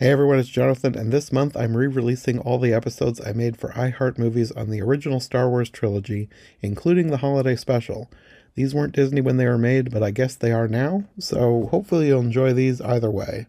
[0.00, 3.58] Hey everyone, it's Jonathan, and this month I'm re releasing all the episodes I made
[3.58, 6.30] for iHeart Movies on the original Star Wars trilogy,
[6.62, 8.10] including the holiday special.
[8.54, 12.06] These weren't Disney when they were made, but I guess they are now, so hopefully
[12.06, 13.46] you'll enjoy these either way.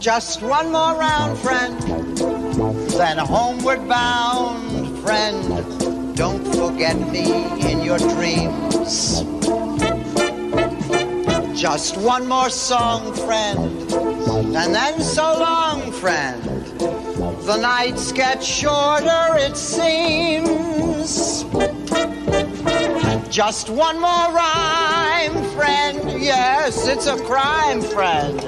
[0.00, 1.80] Just one more round, friend,
[2.90, 6.14] then homeward bound, friend.
[6.14, 9.63] Don't forget me in your dreams.
[11.54, 13.92] Just one more song, friend,
[14.56, 16.42] and then so long, friend.
[17.46, 21.44] The nights get shorter, it seems.
[23.32, 26.20] Just one more rhyme, friend.
[26.20, 28.40] Yes, it's a crime, friend.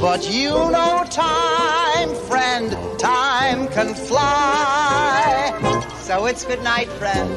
[0.00, 2.76] But you know time, friend.
[2.98, 5.52] Time can fly.
[6.00, 7.30] So it's good night, friend.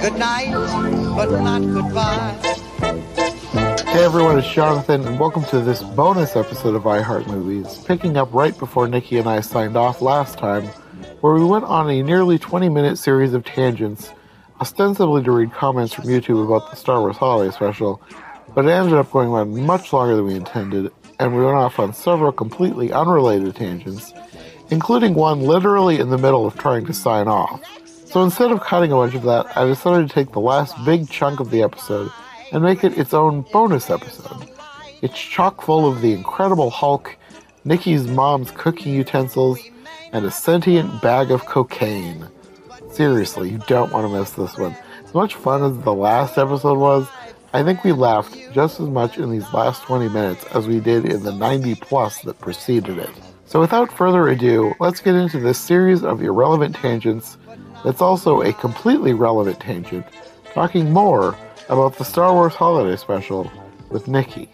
[0.00, 0.50] Good night,
[1.14, 2.32] but not goodbye.
[3.86, 8.32] Hey everyone, it's Jonathan, and welcome to this bonus episode of iHeart Movies, picking up
[8.32, 10.64] right before Nicki and I signed off last time,
[11.20, 14.10] where we went on a nearly 20 minute series of tangents,
[14.58, 18.00] ostensibly to read comments from YouTube about the Star Wars Holiday Special,
[18.54, 21.78] but it ended up going on much longer than we intended, and we went off
[21.78, 24.14] on several completely unrelated tangents,
[24.70, 27.60] including one literally in the middle of trying to sign off.
[28.10, 31.08] So instead of cutting a bunch of that, I decided to take the last big
[31.08, 32.10] chunk of the episode
[32.50, 34.50] and make it its own bonus episode.
[35.00, 37.16] It's chock full of the Incredible Hulk,
[37.64, 39.60] Nicki's mom's cooking utensils,
[40.12, 42.26] and a sentient bag of cocaine.
[42.90, 44.76] Seriously, you don't want to miss this one.
[45.04, 47.06] As much fun as the last episode was,
[47.52, 51.04] I think we laughed just as much in these last 20 minutes as we did
[51.04, 53.10] in the 90 plus that preceded it.
[53.44, 57.36] So without further ado, let's get into this series of irrelevant tangents
[57.84, 60.06] that's also a completely relevant tangent,
[60.52, 61.36] talking more
[61.68, 63.50] about the Star Wars Holiday Special
[63.90, 64.50] with Nicki.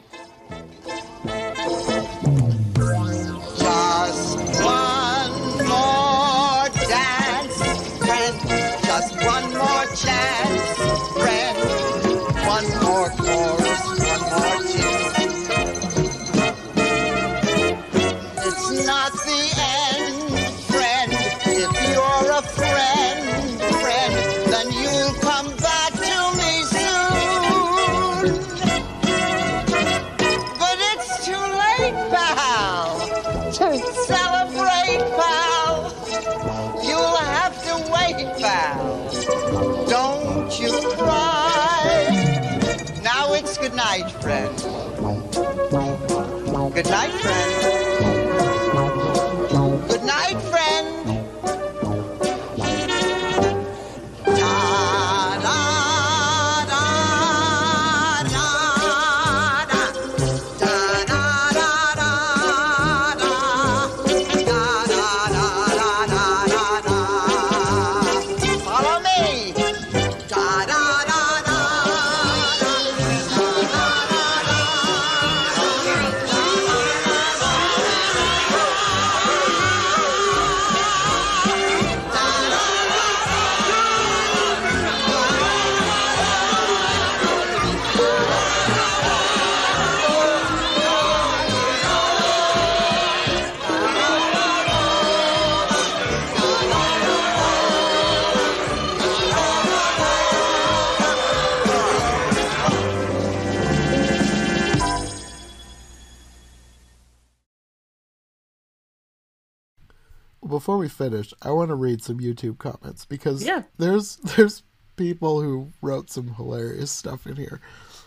[110.56, 113.62] Before we finish, I want to read some YouTube comments because Yeah.
[113.76, 114.62] there's there's
[114.96, 117.60] people who wrote some hilarious stuff in here.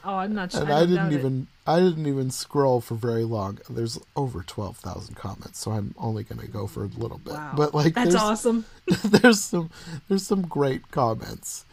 [0.04, 0.62] Oh, I'm not sure.
[0.62, 3.60] and I, didn't even I didn't even scroll for very long.
[3.70, 7.34] There's over twelve thousand comments, so I'm only going to go for a little bit.
[7.34, 7.54] Wow.
[7.56, 8.66] But like, that's awesome.
[9.04, 9.70] there's some
[10.08, 11.66] there's some great comments.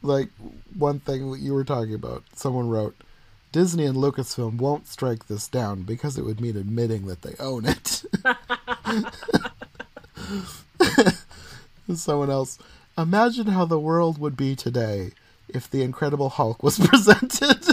[0.00, 0.30] Like
[0.78, 2.94] one thing that you were talking about, someone wrote,
[3.52, 7.66] Disney and Lucasfilm won't strike this down because it would mean admitting that they own
[7.66, 8.04] it.
[11.94, 12.58] someone else,
[12.96, 15.12] imagine how the world would be today
[15.48, 17.64] if the Incredible Hulk was presented.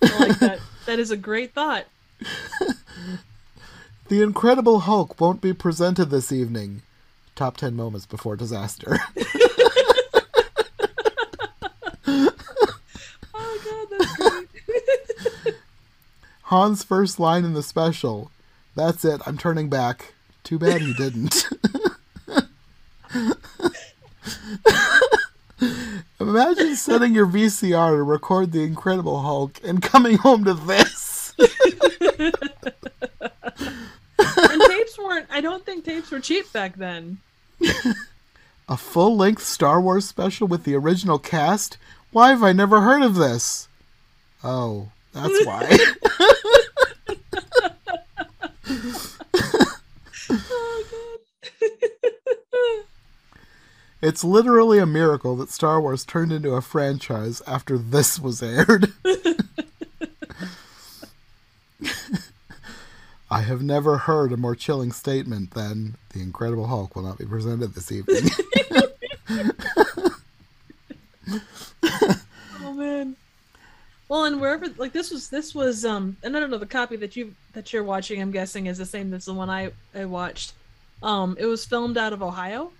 [0.00, 0.60] I like that.
[0.86, 1.84] That is a great thought.
[4.08, 6.82] The Incredible Hulk won't be presented this evening.
[7.34, 8.98] Top 10 moments before disaster.
[13.34, 15.54] Oh god, that's great.
[16.48, 18.30] Han's first line in the special.
[18.74, 20.14] That's it, I'm turning back.
[20.44, 21.46] Too bad he didn't.
[26.18, 31.34] Imagine setting your VCR to record The Incredible Hulk and coming home to this.
[31.38, 31.50] And
[34.62, 35.26] tapes weren't.
[35.30, 37.18] I don't think tapes were cheap back then.
[38.68, 41.76] A full length Star Wars special with the original cast?
[42.10, 43.68] Why have I never heard of this?
[44.42, 45.76] Oh, that's why.
[54.00, 58.92] it's literally a miracle that Star Wars turned into a franchise after this was aired.
[63.30, 67.26] I have never heard a more chilling statement than The Incredible Hulk will not be
[67.26, 68.30] presented this evening.
[72.60, 73.16] Oh man.
[74.08, 76.96] Well, and wherever like this was this was um and I don't know the copy
[76.96, 80.04] that you that you're watching I'm guessing is the same as the one I I
[80.04, 80.52] watched.
[81.02, 82.72] Um it was filmed out of Ohio.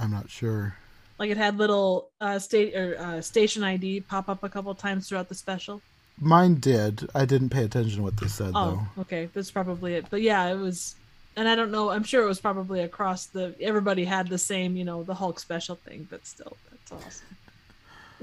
[0.00, 0.74] I'm not sure.
[1.18, 5.08] Like it had little uh state or uh, station ID pop up a couple times
[5.08, 5.82] throughout the special.
[6.18, 7.08] Mine did.
[7.14, 8.80] I didn't pay attention to what they said though.
[8.80, 10.06] Oh, okay, that's probably it.
[10.10, 10.96] But yeah, it was
[11.36, 14.76] and I don't know, I'm sure it was probably across the everybody had the same,
[14.76, 17.22] you know, the Hulk special thing, but still that's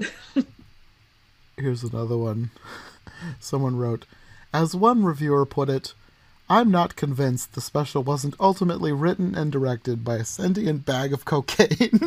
[0.00, 0.46] awesome.
[1.56, 2.50] Here's another one.
[3.40, 4.06] Someone wrote,
[4.52, 5.94] as one reviewer put it,
[6.50, 11.24] I'm not convinced the special wasn't ultimately written and directed by a sentient bag of
[11.24, 12.00] cocaine.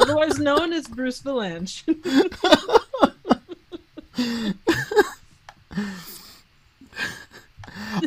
[0.00, 1.82] Otherwise known as Bruce Vilanch.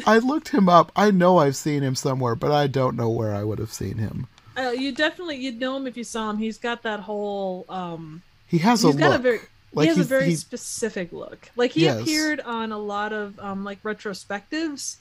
[0.05, 0.91] I looked him up.
[0.95, 3.97] I know I've seen him somewhere, but I don't know where I would have seen
[3.97, 4.27] him.
[4.57, 6.37] Uh, you definitely you'd know him if you saw him.
[6.37, 9.19] He's got that whole um He has he's a got look.
[9.19, 9.39] a very
[9.73, 11.49] Like he has a very specific look.
[11.55, 11.97] Like he Yes.
[12.01, 14.97] appeared on a lot of um like retrospectives.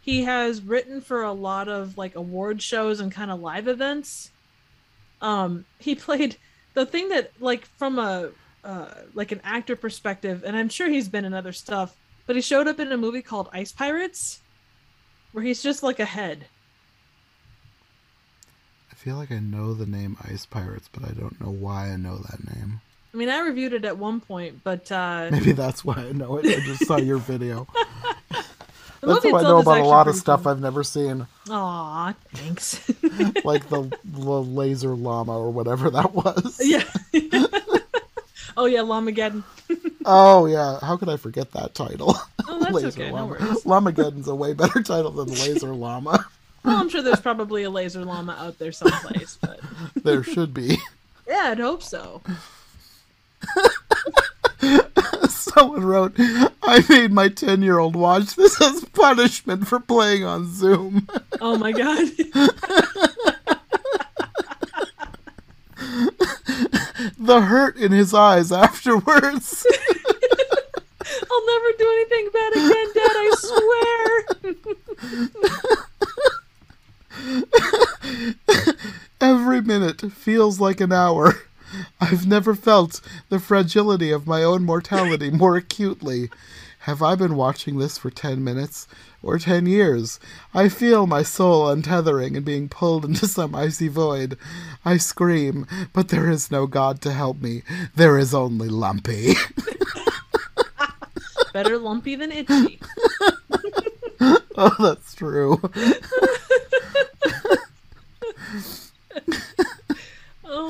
[0.00, 4.32] He has written for a lot of like award shows and kind of live events.
[5.20, 6.38] Um he played
[6.74, 8.32] the thing that like from a
[8.64, 11.96] uh like an actor perspective and I'm sure he's been in other stuff,
[12.26, 14.42] but he showed up in a movie called Ice Pirates
[15.32, 16.50] where he's just like a head.
[18.90, 21.96] I feel like I know the name Ice Pirates, but I don't know why I
[21.96, 22.80] know that name.
[23.16, 26.36] I mean, I reviewed it at one point, but uh Maybe that's why I know
[26.36, 26.44] it.
[26.44, 27.66] I just saw your video.
[29.00, 30.46] That's how I know about a lot of stuff.
[30.46, 32.90] I've never seen, Aw, thanks.
[33.44, 36.58] like the, the laser llama or whatever that was.
[36.60, 36.82] yeah.
[38.56, 39.44] oh yeah, Llamageddon.
[40.04, 42.16] Oh yeah, how could I forget that title?
[42.48, 43.08] Oh, that's laser okay.
[43.10, 43.26] No llama.
[43.28, 43.64] worries.
[43.64, 46.26] Llamageddon's a way better title than Laser Llama.
[46.64, 49.60] Well, I'm sure there's probably a laser llama out there someplace, but
[50.02, 50.78] There should be.
[51.28, 52.22] yeah, I'd hope so.
[55.28, 60.52] Someone wrote, I made my 10 year old watch this as punishment for playing on
[60.52, 61.08] Zoom.
[61.38, 62.08] Oh my god.
[67.18, 69.66] the hurt in his eyes afterwards.
[71.30, 73.16] I'll never do anything bad again, Dad.
[73.16, 73.30] I
[78.32, 78.76] swear.
[79.20, 81.34] Every minute feels like an hour.
[82.08, 83.00] I've never felt
[83.30, 86.30] the fragility of my own mortality more acutely.
[86.80, 88.86] Have I been watching this for 10 minutes
[89.24, 90.20] or 10 years?
[90.54, 94.38] I feel my soul untethering and being pulled into some icy void.
[94.84, 97.64] I scream, but there is no God to help me.
[97.96, 99.34] There is only Lumpy.
[101.52, 102.78] Better lumpy than itchy.
[104.56, 105.60] oh, that's true.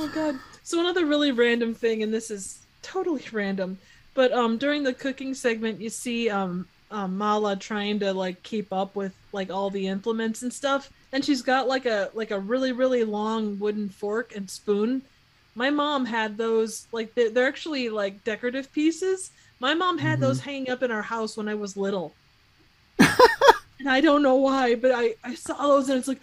[0.07, 0.39] Oh god.
[0.63, 3.77] So another really random thing, and this is totally random,
[4.15, 8.73] but um during the cooking segment you see um, um Malla trying to like keep
[8.73, 12.39] up with like all the implements and stuff, and she's got like a like a
[12.39, 15.03] really really long wooden fork and spoon.
[15.57, 19.33] My mom had those like they're, they're actually like decorative pieces.
[19.59, 22.15] My mom had those hanging up in our house when I was little.
[23.01, 26.23] and I don't know why, but I I saw those and it's like,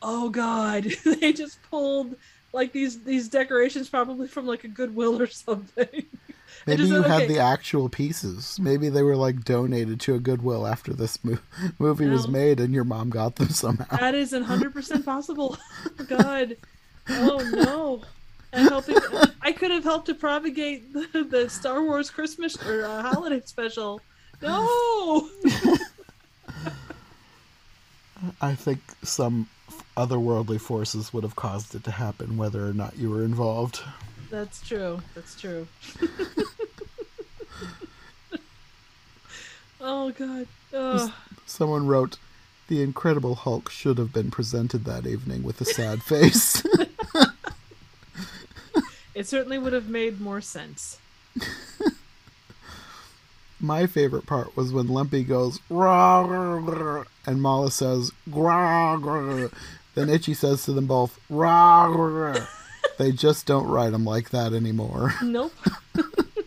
[0.00, 2.16] oh god, they just pulled
[2.52, 5.88] like these these decorations probably from like a Goodwill or something.
[6.66, 7.34] Maybe you said, had okay.
[7.34, 8.58] the actual pieces.
[8.58, 11.38] Maybe they were like donated to a Goodwill after this mo-
[11.78, 13.96] movie was made and your mom got them somehow.
[13.96, 15.56] That is 100% possible.
[16.08, 16.56] God.
[17.10, 18.02] Oh no.
[18.52, 18.96] I'm helping.
[19.42, 24.00] I could have helped to propagate the, the Star Wars Christmas or uh, holiday special.
[24.40, 25.28] No.
[28.40, 29.48] I think some
[29.98, 33.80] otherworldly forces would have caused it to happen, whether or not you were involved.
[34.30, 35.02] That's true.
[35.14, 35.66] That's true.
[39.80, 40.46] oh God.
[40.72, 41.12] Ugh.
[41.46, 42.18] Someone wrote,
[42.68, 46.62] "The Incredible Hulk should have been presented that evening with a sad face."
[49.18, 50.98] It certainly would have made more sense.
[53.58, 59.48] My favorite part was when Lumpy goes rah, and Malla says rah, rah.
[59.98, 62.46] Then Itchy says to them both rah, rah.
[62.98, 65.14] They just don't write them like that anymore.
[65.22, 65.52] Nope.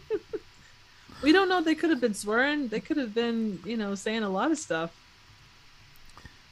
[1.24, 1.62] we don't know.
[1.62, 2.70] They could have been swearing.
[2.70, 4.92] They could have been, you know, saying a lot of stuff.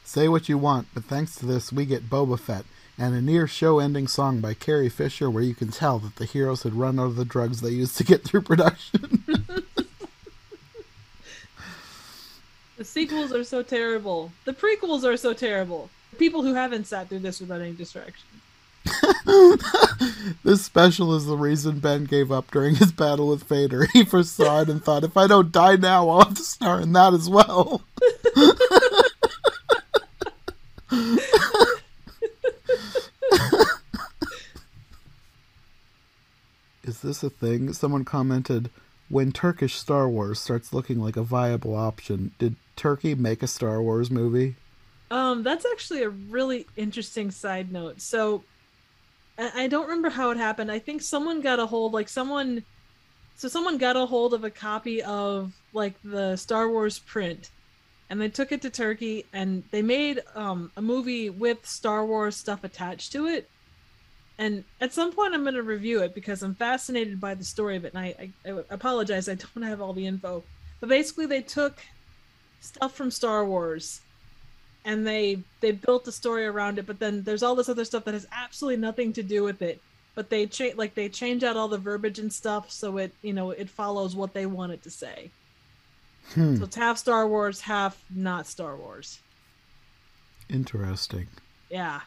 [0.04, 2.64] Say what you want, but thanks to this, we get Boba Fett
[2.98, 6.24] and a near show ending song by Carrie Fisher where you can tell that the
[6.24, 9.24] heroes had run out of the drugs they used to get through production.
[12.80, 14.32] The sequels are so terrible.
[14.46, 15.90] The prequels are so terrible.
[16.20, 18.26] People who haven't sat through this without any distraction.
[20.44, 23.86] this special is the reason Ben gave up during his battle with Vader.
[23.94, 26.78] He first saw it and thought, if I don't die now, I'll have to star
[26.78, 27.80] in that as well.
[36.84, 37.72] is this a thing?
[37.72, 38.68] Someone commented,
[39.08, 43.80] when Turkish Star Wars starts looking like a viable option, did Turkey make a Star
[43.80, 44.56] Wars movie?
[45.10, 48.00] Um, that's actually a really interesting side note.
[48.00, 48.44] So,
[49.38, 50.70] I, don't remember how it happened.
[50.70, 52.62] I think someone got a hold, like someone,
[53.36, 57.50] so someone got a hold of a copy of like the Star Wars print,
[58.10, 62.36] and they took it to Turkey, and they made um a movie with Star Wars
[62.36, 63.48] stuff attached to it.
[64.38, 67.76] And at some point, I'm going to review it because I'm fascinated by the story
[67.76, 67.92] of it.
[67.92, 70.42] And I, I, I apologize, I don't have all the info.
[70.80, 71.78] But basically, they took
[72.60, 74.00] stuff from Star Wars
[74.84, 78.04] and they they built a story around it but then there's all this other stuff
[78.04, 79.80] that has absolutely nothing to do with it
[80.14, 83.32] but they change like they change out all the verbiage and stuff so it you
[83.32, 85.30] know it follows what they want it to say
[86.34, 89.20] Hmm, so it's half star wars half not star wars
[90.48, 91.28] interesting.
[91.70, 92.00] yeah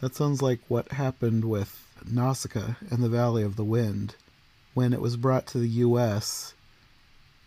[0.00, 4.16] That sounds like what happened with Nausicaa and the Valley of the Wind
[4.74, 6.54] when it was brought to the U.S.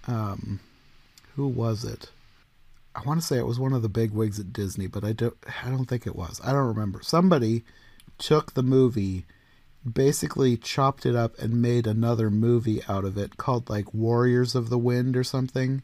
[0.07, 0.59] Um,
[1.35, 2.09] who was it?
[2.95, 5.13] I want to say it was one of the big wigs at Disney, but I
[5.13, 5.35] don't.
[5.63, 6.39] I don't think it was.
[6.43, 7.01] I don't remember.
[7.01, 7.63] Somebody
[8.17, 9.25] took the movie,
[9.91, 14.69] basically chopped it up, and made another movie out of it called like Warriors of
[14.69, 15.83] the Wind or something.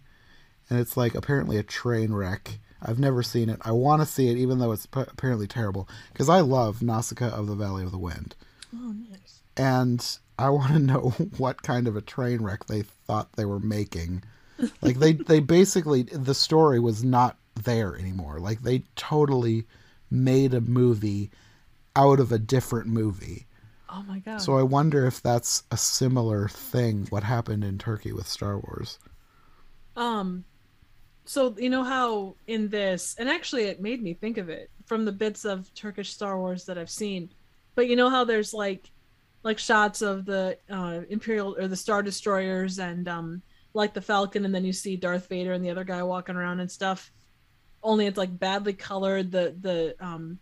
[0.70, 2.60] And it's like apparently a train wreck.
[2.82, 3.60] I've never seen it.
[3.62, 7.30] I want to see it, even though it's p- apparently terrible, because I love Nausicaa
[7.30, 8.36] of the Valley of the Wind,
[8.74, 13.34] oh nice and I want to know what kind of a train wreck they thought
[13.34, 14.24] they were making.
[14.82, 18.40] Like they, they basically the story was not there anymore.
[18.40, 19.66] Like they totally
[20.10, 21.32] made a movie
[21.96, 23.48] out of a different movie.
[23.90, 27.06] oh my god So I wonder if that's a similar thing.
[27.10, 29.00] What happened in Turkey with Star Wars?
[29.96, 30.46] Um,
[31.26, 35.06] so you know how in this, and actually it made me think of it from
[35.06, 37.32] the bits of Turkish Star Wars that I've seen.
[37.76, 38.92] But you know how there's like,
[39.44, 44.46] like shots of the uh, Imperial or the Star Destroyers and um, like the Falcon,
[44.46, 47.12] and then you see Darth Vader and the other guy walking around and stuff.
[47.84, 49.32] Only it's like badly colored.
[49.32, 50.40] The the um,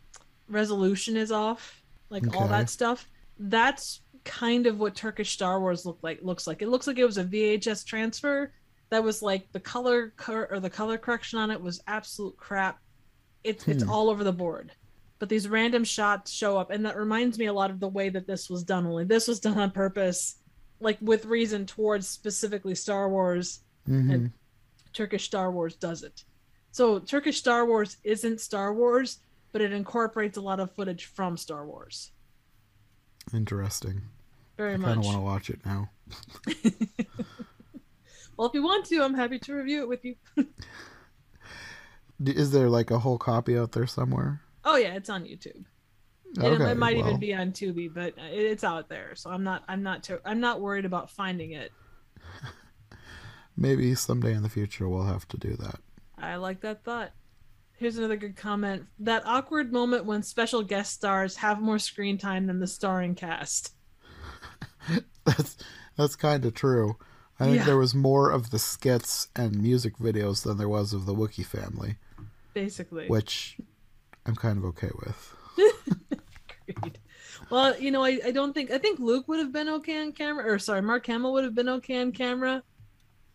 [0.48, 1.82] resolution is off.
[2.10, 3.08] Like all that stuff.
[3.38, 6.20] That's kind of what Turkish Star Wars look like.
[6.22, 8.52] Looks like it looks like it was a VHS transfer
[8.90, 12.80] that was like the color cor- or the color correction on it was absolute crap.
[13.44, 13.90] It's it's Hmm.
[13.90, 14.72] all over the board.
[15.20, 18.10] But these random shots show up, and that reminds me a lot of the way
[18.10, 18.88] that this was done.
[18.88, 20.38] Only this was done on purpose,
[20.80, 23.62] like with reason towards specifically Star Wars.
[23.86, 24.32] hmm And
[24.94, 26.24] Turkish Star Wars does it.
[26.72, 29.20] So Turkish Star Wars isn't Star Wars,
[29.52, 32.12] but it incorporates a lot of footage from Star Wars.
[33.34, 34.02] Interesting.
[34.58, 34.88] Very I much.
[34.88, 35.90] kind of want to watch it now.
[38.38, 40.16] Well, if you want to, I'm happy to review it with you.
[42.26, 44.40] Is there like a whole copy out there somewhere?
[44.64, 45.66] Oh yeah, it's on YouTube.
[46.38, 49.16] And it- it might well, even be on Tubi, but uh, it- it's out there,
[49.16, 51.72] so I'm not I'm not too, I'm not worried about finding it.
[53.58, 55.80] maybe someday in the future we'll have to do that.
[56.18, 57.12] I like that thought.
[57.78, 58.86] Here's another good comment.
[59.00, 63.74] That awkward moment when special guest stars have more screen time than the starring cast.
[65.26, 65.58] That's
[65.98, 66.98] that's kind of true.
[67.40, 67.66] I think Yeah.
[67.66, 71.46] there was more of the skits and music videos than there was of the Wookiee
[71.46, 71.98] family,
[72.54, 73.08] Basically.
[73.08, 73.58] which
[74.26, 75.36] I'm kind of okay with.
[77.50, 80.12] Well, you know, I, I don't think I think Luke would have been okay on
[80.14, 82.64] camera, or sorry, Mark Hamill would have been okay on camera,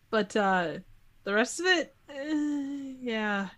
[0.09, 0.79] but uh
[1.23, 3.49] the rest of it, eh, yeah,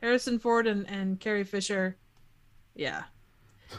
[0.00, 1.98] Harrison Ford and and Carrie Fisher,
[2.74, 3.04] yeah,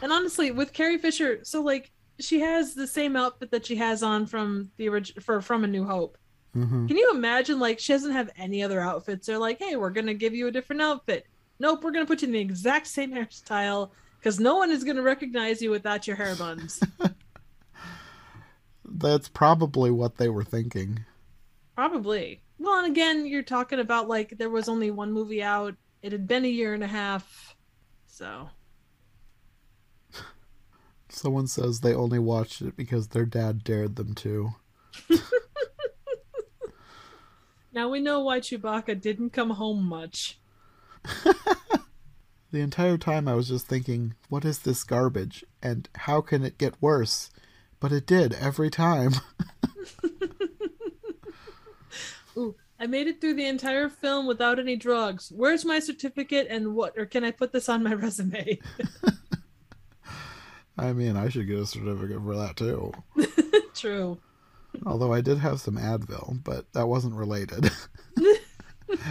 [0.02, 4.04] and honestly, with Carrie Fisher, so like she has the same outfit that she has
[4.04, 6.18] on from the original for from A New Hope.
[6.54, 9.26] hmm Can you imagine like she doesn't have any other outfits?
[9.28, 11.26] They're like, hey, we're gonna give you a different outfit.
[11.60, 13.92] Nope, we're gonna put you in the exact same hairstyle
[14.24, 16.82] because no one is gonna recognize you without your hair buns.
[18.86, 21.04] That's probably what they were thinking.
[21.76, 22.42] Probably.
[22.58, 25.76] Well, and again, you're talking about like there was only one movie out.
[26.02, 27.58] It had been a year and a half.
[28.08, 28.50] So,
[31.10, 34.52] Someone says they only watched it because their dad dared them to.
[37.74, 40.40] now we know why Chewbacca didn't come home much.
[42.54, 45.44] The entire time I was just thinking, what is this garbage?
[45.64, 47.32] And how can it get worse?
[47.80, 49.14] But it did every time.
[52.38, 55.32] Ooh, I made it through the entire film without any drugs.
[55.36, 58.60] Where's my certificate and what or can I put this on my resume?
[60.78, 62.92] I mean, I should get a certificate for that too.
[63.74, 64.20] True.
[64.86, 67.72] Although I did have some Advil, but that wasn't related.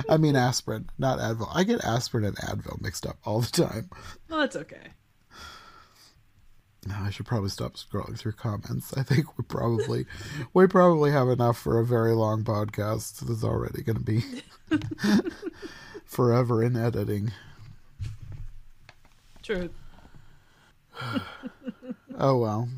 [0.08, 1.49] I mean aspirin, not Advil.
[1.52, 3.90] I get aspirin and Advil mixed up all the time.
[4.28, 4.88] Well, that's okay.
[6.87, 8.92] No, I should probably stop scrolling through comments.
[8.96, 10.06] I think we probably
[10.54, 13.20] we probably have enough for a very long podcast.
[13.20, 14.25] That's already going to be
[16.04, 17.32] forever in editing.
[19.42, 19.70] True.
[22.18, 22.68] Oh well.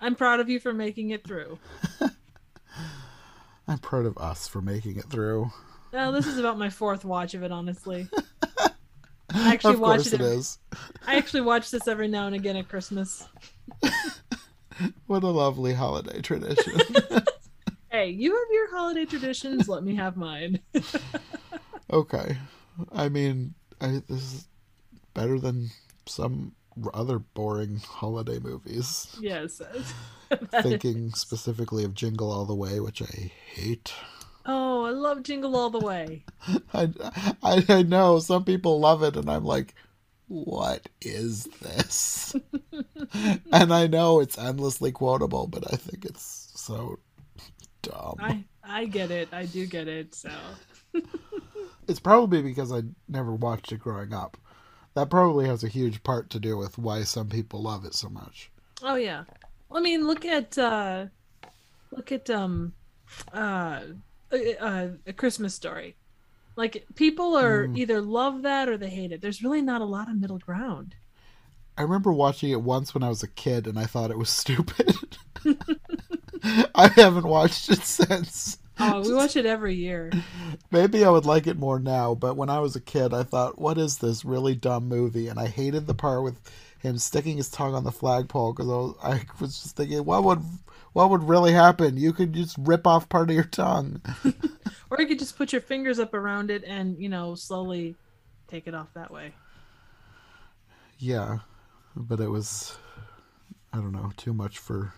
[0.00, 1.58] I'm proud of you for making it through.
[3.68, 5.50] I'm proud of us for making it through.
[5.96, 8.06] Well, this is about my fourth watch of it, honestly.
[9.32, 10.20] I actually of watch course it.
[10.20, 10.58] it is.
[11.06, 13.26] I actually watch this every now and again at Christmas.
[15.06, 16.78] What a lovely holiday tradition.
[17.90, 19.70] Hey, you have your holiday traditions.
[19.70, 20.60] let me have mine.
[21.90, 22.36] okay.
[22.92, 24.48] I mean, I, this is
[25.14, 25.70] better than
[26.04, 26.52] some
[26.92, 29.16] other boring holiday movies.
[29.18, 29.62] yes.
[30.60, 33.94] Thinking specifically of Jingle All the Way, which I hate.
[34.86, 36.24] I love Jingle All the Way.
[36.74, 36.90] I,
[37.42, 39.74] I, I know some people love it, and I'm like,
[40.28, 42.34] what is this?
[43.52, 46.98] and I know it's endlessly quotable, but I think it's so
[47.82, 48.16] dumb.
[48.18, 49.28] I I get it.
[49.32, 50.14] I do get it.
[50.14, 50.30] So
[51.88, 54.36] It's probably because I never watched it growing up.
[54.94, 58.08] That probably has a huge part to do with why some people love it so
[58.08, 58.50] much.
[58.82, 59.24] Oh yeah.
[59.70, 61.06] I mean, look at uh
[61.92, 62.72] look at um
[63.32, 63.82] uh,
[64.32, 65.96] uh a Christmas story.
[66.56, 67.76] Like people are Mm.
[67.76, 69.20] either love that or they hate it.
[69.20, 70.96] There's really not a lot of middle ground.
[71.78, 74.28] I remember watching it once when I was a kid, and I thought it was
[74.42, 75.18] stupid.
[76.74, 78.58] I haven't watched it since.
[78.78, 80.18] Oh, we watch it every year.
[80.70, 83.58] Maybe I would like it more now, but when I was a kid, I thought,
[83.58, 85.28] what is this really dumb movie?
[85.28, 86.36] And I hated the part with
[86.80, 90.24] him sticking his tongue on the flagpole because I was, I was just thinking, what
[90.24, 90.42] would
[90.96, 91.98] what would really happen?
[91.98, 94.00] You could just rip off part of your tongue.
[94.88, 97.96] Or you could just put your fingers up around it and, you know, slowly
[98.46, 99.32] take it off that way.
[100.96, 101.38] Yeah,
[101.96, 102.78] but it was,
[103.72, 104.94] I don't know, too much for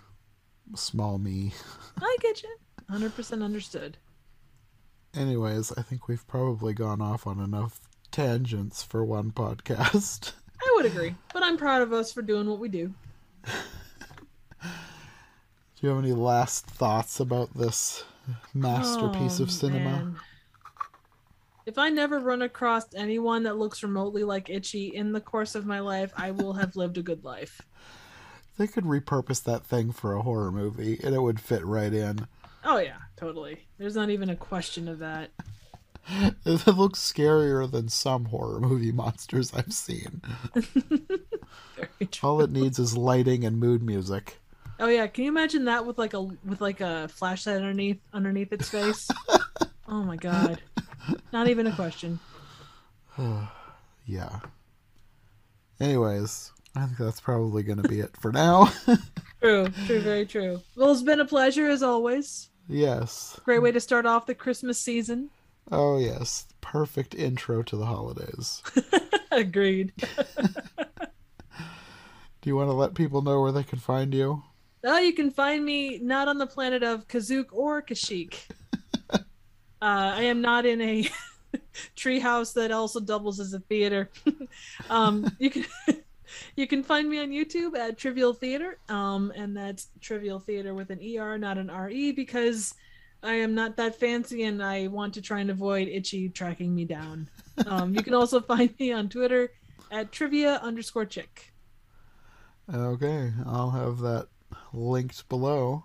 [0.76, 1.54] small me.
[2.02, 2.54] I get you.
[2.92, 3.96] 100% understood.
[5.14, 7.80] Anyways, I think we've probably gone off on enough
[8.12, 10.32] tangents for one podcast.
[10.60, 11.14] I would agree.
[11.32, 12.92] But I'm proud of us for doing what we do.
[15.80, 18.02] Do you have any last thoughts about this
[18.52, 19.84] masterpiece Oh, of cinema?
[19.84, 20.16] man.
[21.66, 25.66] If I never run across anyone that looks remotely like Itchy in the course of
[25.66, 27.60] my life, I will have lived a good life.
[28.56, 32.26] They could repurpose that thing for a horror movie and it would fit right in.
[32.64, 33.68] Oh yeah, totally.
[33.78, 35.30] There's not even a question of that.
[36.46, 40.22] It looks scarier than some horror movie monsters I've seen.
[42.22, 44.38] All it needs is lighting and mood music.
[44.80, 48.52] Oh yeah, can you imagine that with like a with like a flashlight underneath underneath
[48.52, 49.08] its face?
[49.88, 50.60] oh my god.
[51.32, 52.18] Not even a question.
[54.06, 54.38] Yeah.
[55.80, 58.72] Anyways, I think that's probably going to be it for now.
[59.42, 60.62] True, true, very true.
[60.76, 62.48] Well, it's been a pleasure as always.
[62.68, 63.38] yes.
[63.44, 65.28] Great way to start off the Christmas season.
[65.70, 66.46] Oh, yes.
[66.62, 68.62] Perfect intro to the holidays.
[69.30, 69.92] Agreed.
[72.40, 74.42] Do you want to let people know where they can find you?
[74.84, 78.34] Oh, you can find me not on the planet of Kazook or Kashyyyk.
[79.12, 79.18] uh,
[79.80, 81.08] I am not in a
[81.96, 84.10] treehouse that also doubles as a theater.
[84.90, 85.64] um, you can
[86.56, 90.90] you can find me on YouTube at Trivial Theater, um, and that's Trivial Theater with
[90.90, 92.74] an ER, not an RE, because
[93.22, 96.84] I am not that fancy and I want to try and avoid itchy tracking me
[96.84, 97.28] down.
[97.66, 99.52] Um, you can also find me on Twitter
[99.90, 101.52] at trivia underscore chick.
[102.72, 104.28] Okay, I'll have that
[104.72, 105.84] linked below.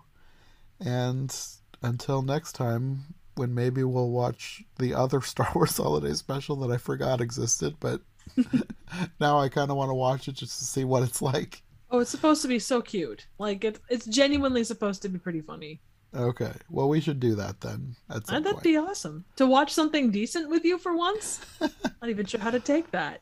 [0.80, 1.34] And
[1.82, 6.76] until next time, when maybe we'll watch the other Star Wars holiday special that I
[6.76, 8.00] forgot existed, but
[9.20, 11.62] now I kind of want to watch it just to see what it's like.
[11.90, 13.26] Oh, it's supposed to be so cute.
[13.38, 15.80] Like it, it's genuinely supposed to be pretty funny.
[16.14, 16.52] Okay.
[16.70, 18.64] Well, we should do that then at some that'd point.
[18.64, 21.40] be awesome to watch something decent with you for once.
[21.60, 23.20] Not even sure how to take that.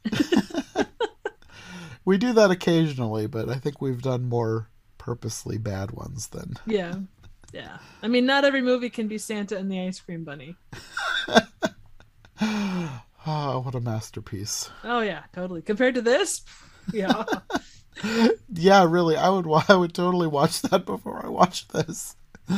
[2.04, 4.68] We do that occasionally, but I think we've done more
[5.02, 6.54] purposely bad ones then.
[6.64, 6.94] yeah,
[7.52, 7.78] yeah.
[8.02, 10.54] I mean, not every movie can be Santa and the Ice Cream Bunny.
[12.40, 14.70] Oh, what a masterpiece.
[14.84, 15.60] Oh yeah, totally.
[15.62, 16.42] Compared to this,
[16.92, 17.24] yeah.
[18.54, 19.16] Yeah, really.
[19.16, 22.16] I would I would totally watch that before I watch this.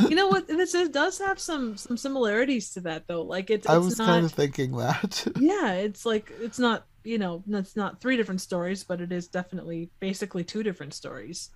[0.08, 0.46] you know what?
[0.46, 3.22] This is, does have some some similarities to that though.
[3.22, 4.06] Like it's, I was not.
[4.06, 5.26] kind of thinking that.
[5.38, 9.28] Yeah, it's like it's not you know it's not three different stories, but it is
[9.28, 11.50] definitely basically two different stories.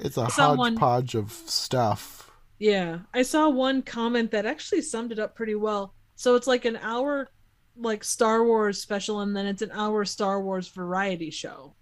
[0.00, 2.30] It's a Someone- hodgepodge of stuff.
[2.58, 5.94] Yeah, I saw one comment that actually summed it up pretty well.
[6.16, 7.28] So it's like an hour
[7.76, 11.74] like Star Wars special and then it's an hour Star Wars variety show.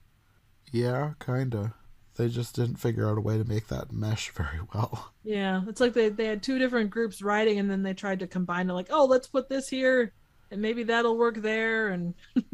[0.70, 1.74] Yeah, kinda.
[2.16, 5.12] They just didn't figure out a way to make that mesh very well.
[5.24, 8.26] Yeah, it's like they they had two different groups writing and then they tried to
[8.26, 10.12] combine it like, "Oh, let's put this here
[10.50, 12.14] and maybe that'll work there." And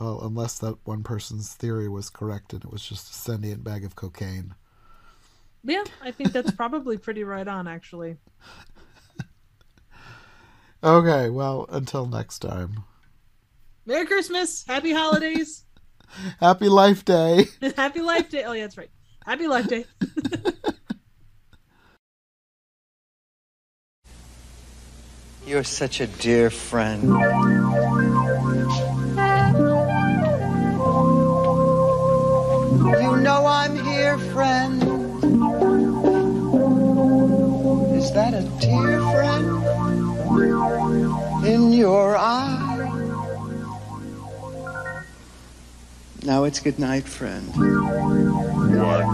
[0.00, 3.84] Well, unless that one person's theory was correct and it was just a sentient bag
[3.84, 4.54] of cocaine.
[5.66, 8.16] Yeah, I think that's probably pretty right on actually.
[10.82, 12.84] Okay, well, until next time.
[13.86, 15.64] Merry Christmas, Happy Holidays,
[16.40, 17.46] Happy Life Day!
[17.76, 18.44] Happy Life Day.
[18.44, 18.90] Oh, yeah, that's right.
[19.24, 19.84] Happy Life Day.
[25.46, 27.02] You're such a dear friend.
[27.02, 27.08] You
[33.16, 34.85] know I'm here, friend.
[38.16, 39.46] That a tear, friend?
[41.46, 42.72] In your eye?
[46.22, 47.46] Now it's good night, friend.
[48.80, 49.04] What?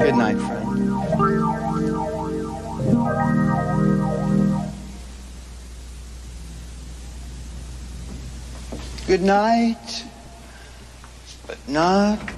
[0.00, 0.72] Good night, friend.
[9.06, 10.04] Good night,
[11.46, 12.31] but not.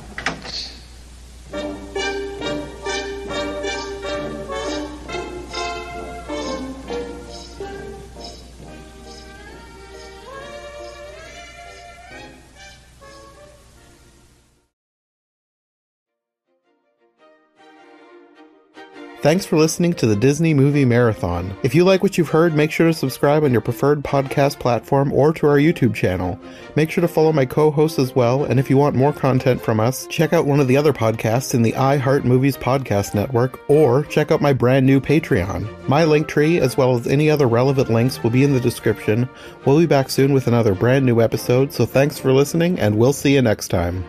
[19.24, 21.56] Thanks for listening to the Disney Movie Marathon.
[21.62, 25.10] If you like what you've heard, make sure to subscribe on your preferred podcast platform
[25.14, 26.38] or to our YouTube channel.
[26.76, 29.62] Make sure to follow my co hosts as well, and if you want more content
[29.62, 33.58] from us, check out one of the other podcasts in the iHeart Movies Podcast Network
[33.70, 35.88] or check out my brand new Patreon.
[35.88, 39.26] My link tree, as well as any other relevant links, will be in the description.
[39.64, 43.14] We'll be back soon with another brand new episode, so thanks for listening, and we'll
[43.14, 44.04] see you next time.